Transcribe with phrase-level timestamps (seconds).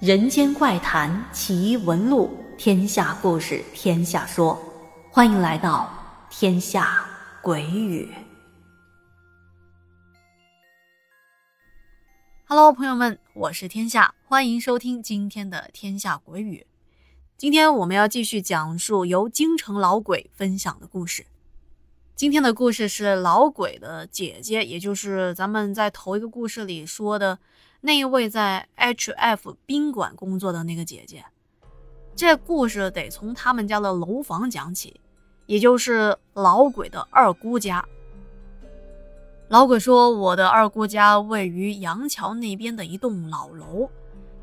[0.00, 4.58] 人间怪谈奇闻录，天下故事天下说，
[5.10, 5.92] 欢迎来到
[6.30, 7.04] 天下
[7.42, 8.08] 鬼语。
[12.46, 16.66] Hello，朋友们，我是天下，欢迎收听今天的天下鬼语。
[17.36, 21.26] 今天我们要继续讲述由京城老鬼分享的故事。
[22.16, 27.38] 今天的故事是老鬼的姐姐，也就是咱们在头一个故事里说的。
[27.82, 31.24] 那一位在 H.F 宾馆工作的那个姐姐，
[32.14, 35.00] 这故事得从他们家的楼房讲起，
[35.46, 37.82] 也就是老鬼的二姑家。
[39.48, 43.88] 老鬼说：“我的二姑家位于杨桥那边的一栋老楼，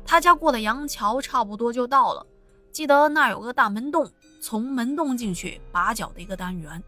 [0.04, 2.26] 他家过了杨桥差不多就到了。
[2.72, 4.10] 记得那儿有个大门洞，
[4.40, 6.82] 从门洞进去把角的一个单元。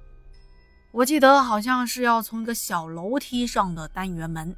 [0.91, 4.55] 我记得好像是要从一个小楼梯上的单元门。”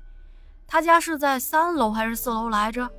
[0.73, 2.91] 他家是在三楼还是四楼来着？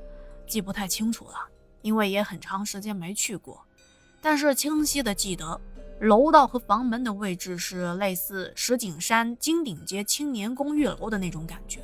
[0.46, 1.34] 记不太清楚了，
[1.82, 3.60] 因为也很长时间没去过。
[4.22, 5.60] 但是清晰的记得，
[5.98, 11.80] 楼道和房门的位置是类似石景山金鼎街青年公寓楼的那种感觉。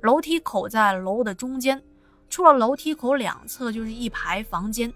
[0.00, 1.84] 楼梯口在楼的中间，
[2.30, 4.90] 出了楼梯口两侧就是一排房间，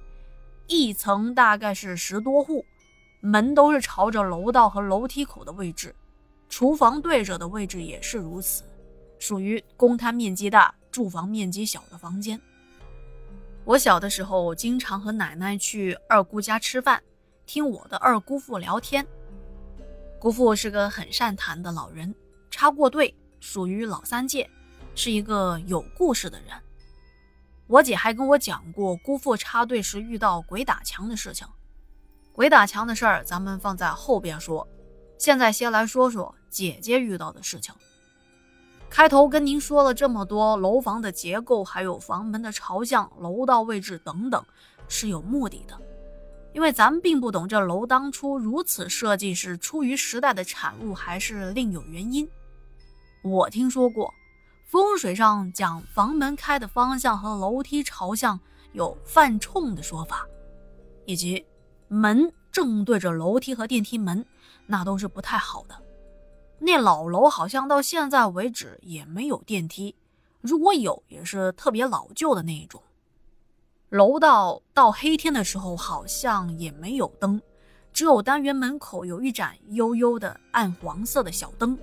[0.69, 2.65] 一层大概是十多户，
[3.21, 5.95] 门都是朝着楼道和楼梯口的位置，
[6.49, 8.63] 厨房对着的位置也是如此。
[9.19, 12.41] 属于公摊面积大、住房面积小的房间。
[13.64, 17.03] 我小的时候经常和奶奶去二姑家吃饭，
[17.47, 19.06] 听我的二姑父聊天。
[20.20, 22.14] 姑父是个很善谈的老人，
[22.50, 24.48] 插过队，属于老三届，
[24.95, 26.48] 是一个有故事的人。
[27.67, 31.47] 我姐还跟我讲过姑父插队时遇到鬼打墙的事情。
[32.33, 34.67] 鬼打墙的事儿咱们放在后边说，
[35.19, 37.75] 现在先来说说姐姐遇到的事情。
[38.96, 44.42] 开头跟您说了这么多楼房的结构，还有房门的朝向、楼道位置等等，
[44.89, 45.79] 是有目的的。
[46.55, 52.27] 因为咱们并不懂这楼当初如此设计是出于时代的产物，还是另有原因。
[53.23, 54.11] 我听说过，
[54.64, 58.40] 风水上讲房门开的方向和楼梯朝向
[58.73, 60.27] 有犯冲的说法，
[61.05, 61.45] 以及
[61.89, 64.24] 门正对着楼梯和电梯门，
[64.67, 65.83] 那都是不太好的。
[66.58, 69.94] 那老楼好像到现在为止也没有电梯，
[70.40, 72.83] 如果有，也是特别老旧的那一种。
[73.90, 77.40] 楼道到黑天的时候好像也没有灯，
[77.92, 81.78] 只有单元门口有一盏幽幽的暗黄色的小灯。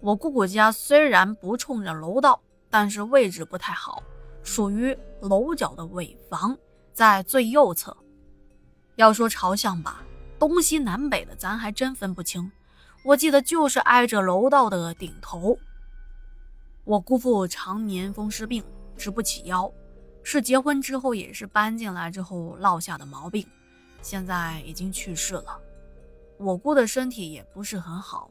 [0.00, 4.02] 我姑姑家虽然不冲着楼道，但是位置不太好，
[4.42, 6.56] 属于楼角的尾房，
[6.92, 7.96] 在最右侧。
[8.96, 10.02] 要说朝向吧，
[10.38, 12.50] 东西南北的咱还真分不清。
[13.04, 15.58] 我记得就是挨着楼道的顶头。
[16.84, 18.64] 我姑父常年风湿病，
[18.96, 19.70] 直不起腰，
[20.22, 23.46] 是结婚之后也是搬进来之后落下的毛病，
[24.00, 25.60] 现在已经去世了。
[26.38, 28.30] 我姑的身体也不是很好，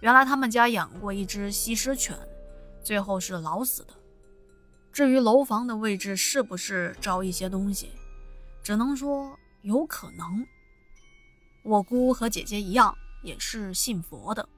[0.00, 2.18] 原来他们家养过一只西施犬，
[2.82, 3.94] 最后是老死的。
[4.92, 7.92] 至于楼房的位置是不是招一些东西，
[8.64, 10.44] 只能说有可能。
[11.62, 12.92] 我姑和姐姐一样。
[13.22, 14.48] 也是信佛的，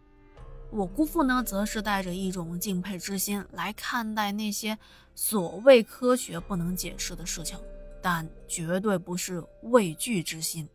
[0.71, 4.79] 我姑父呢，则是带着一种敬佩之心来看待那些
[5.15, 7.59] 所谓科学不能解释的事情，
[8.03, 10.69] 但绝对不是畏惧之心。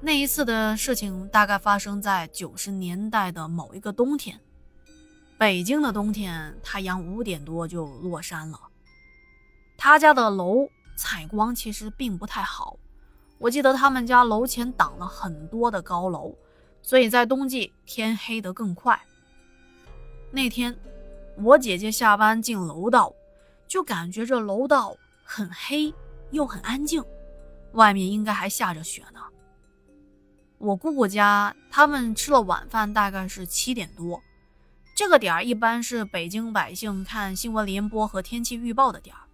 [0.00, 4.40] 那一次的事情大概发生在九十年代的某一个冬天，
[5.38, 8.60] 北京的冬天，太阳五点多就落山了。
[9.78, 12.76] 他家的楼采光其实并不太好。
[13.42, 16.32] 我记得他们家楼前挡了很多的高楼，
[16.80, 18.96] 所以在冬季天黑得更快。
[20.30, 20.78] 那天
[21.36, 23.12] 我姐姐下班进楼道，
[23.66, 25.92] 就感觉这楼道很黑
[26.30, 27.02] 又很安静，
[27.72, 29.20] 外面应该还下着雪呢。
[30.58, 34.22] 我姑姑家他们吃了晚饭，大概是七点多，
[34.94, 39.26] 这个点儿一般是北京百姓看新闻联播和天气预报的点儿，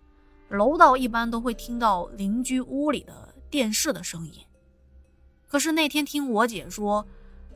[0.56, 3.27] 楼道一般都会听到邻居屋里的。
[3.50, 4.44] 电视的声音，
[5.46, 7.06] 可是那天听我姐说，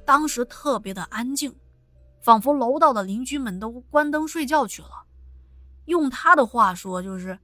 [0.07, 1.55] 当时特别的安静，
[2.21, 5.05] 仿佛楼道的邻居们都关灯睡觉去了。
[5.85, 7.39] 用她的话说，就是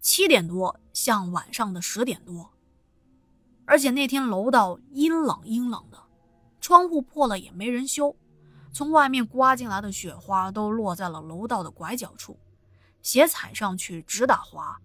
[0.00, 2.50] 七点多像晚上的十点多。
[3.64, 6.02] 而且那天楼道阴冷阴冷的，
[6.60, 8.16] 窗户破了也没人修，
[8.72, 12.38] 从外面刮进来的雪花都落在了楼道的拐角处，
[13.02, 14.80] 鞋踩上去直打滑。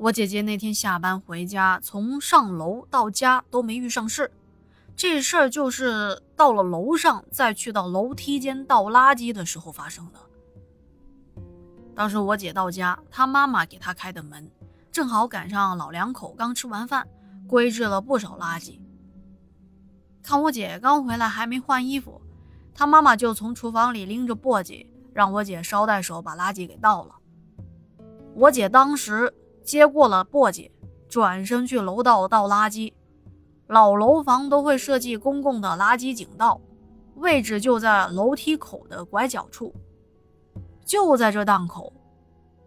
[0.00, 4.32] 我姐姐那天下班回家，从上楼到家都没遇上事。
[4.96, 10.18] 这事儿就是到了楼上，再去到楼梯间倒垃圾的时候发生的。
[11.94, 14.50] 当时我姐到家，她妈妈给她开的门，
[14.90, 17.06] 正好赶上老两口刚吃完饭，
[17.46, 18.80] 归置了不少垃圾。
[20.22, 22.22] 看我姐刚回来，还没换衣服，
[22.74, 27.16] 她妈妈就从厨房里拎着簸箕，让我姐捎带手把垃圾给倒了。
[28.34, 30.70] 我姐当时接过了簸箕，
[31.08, 32.92] 转身去楼道倒垃圾。
[33.66, 36.60] 老楼房都会设计公共的垃圾井道，
[37.14, 39.72] 位置就在楼梯口的拐角处。
[40.84, 41.92] 就在这档口，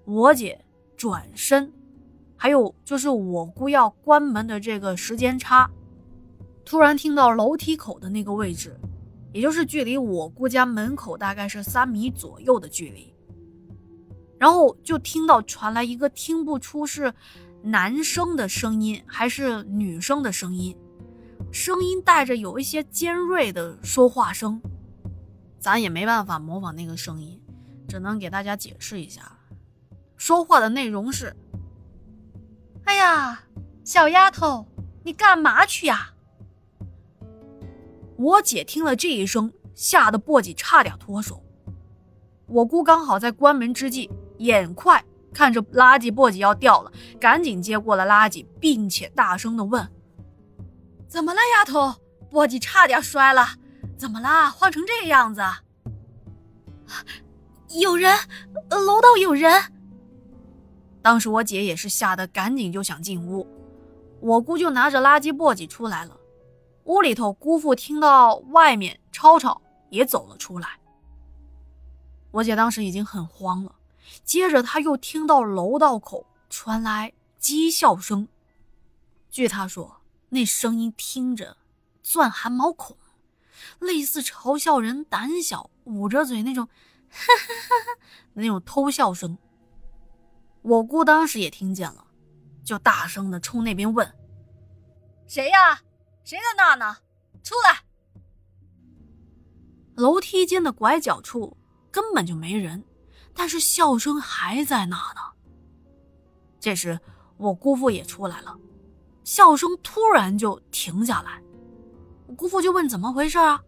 [0.06, 0.64] 我姐
[0.96, 1.74] 转身，
[2.38, 5.70] 还有就是我姑要关门的这个时间差，
[6.64, 8.80] 突然听到楼梯口的那个位置，
[9.34, 13.13] 也就是距离我姑家门口大概是三米左右的距离，
[14.44, 17.14] 然后就听到传来一个听不出是
[17.62, 20.78] 男生的声音还是女生的声音。
[21.50, 24.62] 声音带着有一些尖锐的说话声，
[25.60, 27.42] 咱也没办法模仿那个声音，
[27.88, 29.32] 只能给大家解释一下。
[30.18, 31.34] 说话的内容是
[32.84, 33.46] ：“哎呀，
[33.86, 34.68] 小丫头，
[35.06, 36.12] 你干嘛去呀？”
[38.20, 41.42] 我姐听了这一声，吓得簸箕差点脱手。
[42.48, 45.04] 我姑刚好在关门之际，眼快
[45.34, 49.90] 看着垃圾簸箕要掉了，赶紧接过了垃圾，并且大声的问。
[51.08, 51.96] 怎么了，丫头？
[52.32, 53.46] 簸箕差点摔了，
[53.98, 54.50] 怎么啦？
[54.50, 55.42] 晃成这个样子？
[57.80, 58.18] 有人，
[58.70, 59.72] 楼道有人。
[61.02, 63.48] 当时我姐也是吓得赶紧就想进屋，
[64.20, 66.18] 我姑就拿着垃圾簸箕出来了。
[66.86, 70.68] 屋里头，姑父听到外面吵吵，也走了出来。
[72.32, 73.76] 我姐当时已经很慌了，
[74.24, 78.28] 接着他又听到楼道口传来讥笑声，
[79.30, 80.00] 据他说。
[80.30, 81.58] 那声音听着，
[82.02, 82.98] 钻汗毛孔，
[83.78, 86.66] 类似嘲笑人胆小、捂着嘴那种，
[87.08, 88.02] 哈哈哈哈
[88.34, 89.38] 那种偷笑声。
[90.64, 92.08] 我姑当时也听见了，
[92.64, 94.12] 就大声的冲那边问
[95.30, 95.84] ：“谁呀？
[96.24, 96.98] 谁在那呢？
[97.44, 97.84] 出来！”
[99.94, 101.56] 楼梯间的拐角处
[101.92, 102.84] 根本就没人，
[103.34, 105.22] 但是笑声还在那呢。
[106.60, 107.00] 这时，
[107.38, 108.58] 我姑父也出来了。
[109.24, 111.42] 笑声突然就停下来，
[112.28, 113.62] 我姑父就问怎么回事啊？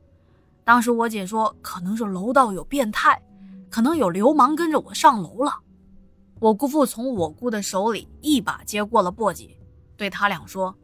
[0.64, 3.22] 当时我姐说可能是楼道有变态，
[3.70, 5.60] 可能有流氓跟着我上楼了。
[6.40, 9.56] 我姑父从我姑的手里一把接过了簸箕，
[9.96, 10.76] 对他俩说：“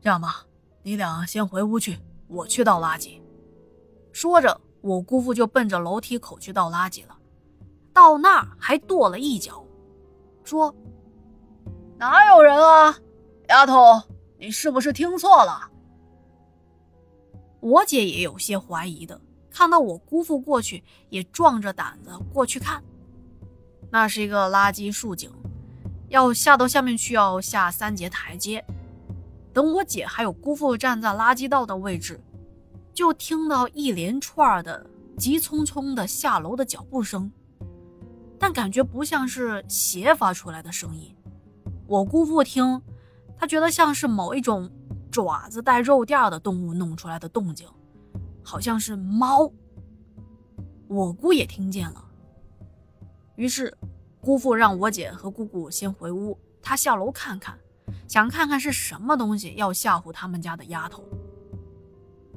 [0.00, 0.44] 这样吧，
[0.82, 1.98] 你俩先回屋去，
[2.28, 3.20] 我去倒垃圾。”
[4.12, 7.16] 说着，我姑父就奔着楼梯口去倒垃圾了。
[7.92, 9.64] 到那儿还跺了一脚，
[10.44, 10.74] 说
[11.98, 12.98] ：“哪有人啊？”
[13.48, 14.02] 丫头，
[14.38, 15.70] 你是不是听错了？
[17.60, 22.82] 我姐也有些怀疑的，看到我姑父过去，也壮着胆子过去看。
[23.90, 25.30] 那是一个垃圾竖井，
[26.08, 28.64] 要下到下面去要下三节台阶。
[29.52, 32.18] 等我姐还有姑父站在垃圾道的位置，
[32.94, 34.86] 就听到一连串的
[35.18, 37.30] 急匆匆的下楼的脚步声，
[38.42, 41.14] 但感觉不像是鞋发出来的声音。
[41.86, 42.82] 我姑父听。
[43.38, 44.70] 他觉得像是某一种
[45.10, 47.68] 爪子带肉垫的动物弄出来的动静，
[48.40, 49.50] 好像是猫。
[50.86, 52.04] 我姑也听见了，
[53.34, 53.76] 于是
[54.20, 57.58] 姑父让我姐和姑姑先回屋，他下楼看看，
[58.06, 61.02] 想看看是什么东西要吓唬他们家的丫头。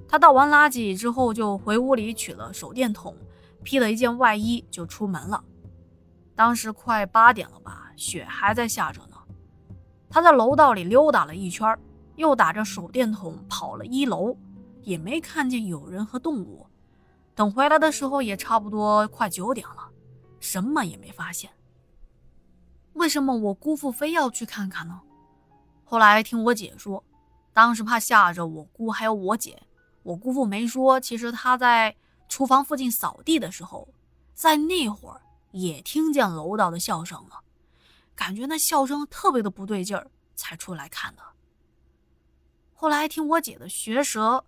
[0.07, 3.15] 他倒完垃圾之后，就回屋里取了手电筒，
[3.61, 5.43] 披了一件外衣就出门了。
[6.35, 9.15] 当时快八点了吧，雪还在下着呢。
[10.09, 11.77] 他在楼道里溜达了一圈，
[12.15, 14.35] 又打着手电筒跑了一楼，
[14.81, 16.65] 也没看见有人和动物。
[17.33, 19.89] 等回来的时候也差不多快九点了，
[20.39, 21.49] 什么也没发现。
[22.93, 25.01] 为什么我姑父非要去看看呢？
[25.83, 27.03] 后来听我姐说，
[27.53, 29.61] 当时怕吓着我姑还有我姐，
[30.03, 30.99] 我姑父没说。
[30.99, 31.93] 其实他在
[32.29, 33.87] 厨房附近扫地的时候，
[34.33, 35.21] 在那会儿
[35.55, 37.41] 也听见楼道的笑声了。
[38.13, 41.23] 感觉那笑声特别的不对劲儿，才出来看的。
[42.73, 44.45] 后来听我姐的学舌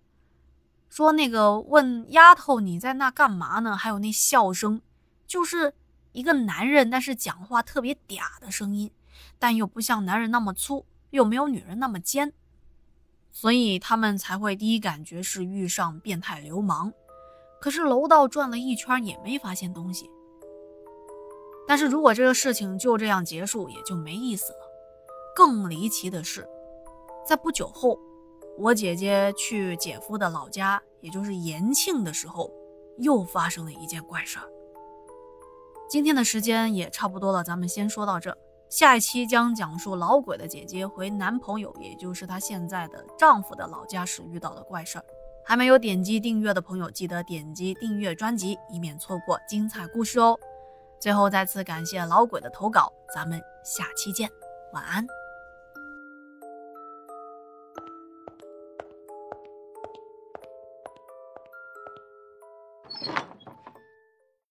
[0.90, 3.74] 说，那个问丫头你在那干嘛呢？
[3.74, 4.82] 还有那笑声，
[5.26, 5.74] 就是
[6.12, 8.90] 一个男人，但是讲话特别嗲的声音，
[9.38, 12.34] 但又不像男人那么粗，又没有女人那么尖，
[13.32, 16.92] 所以他们才会第一感觉是遇上变态流氓。
[17.60, 20.10] 可是楼道转了一圈也没发现东西。
[21.68, 24.58] 但是如果这个事情就这样结束，也就没意思了。
[25.36, 26.48] 更离奇的是，
[27.26, 27.98] 在不久后，
[28.56, 32.50] 我姐姐去姐夫的老家，也就是延庆的时候，
[32.96, 34.48] 又发生了一件怪事儿。
[35.90, 38.34] 今天的时间也差不多了，咱们先说到这。
[38.70, 45.04] 下一期将讲述老鬼的姐姐回男朋友，也就是她现在的丈夫的老家时遇到的怪事儿。
[45.44, 50.38] 还没有点击订阅的朋友，记得点击订阅专辑，以免错过精彩故事哦。
[51.00, 54.30] 最后再次感谢老鬼的投稿，咱们下期见，
[54.72, 55.06] 晚安。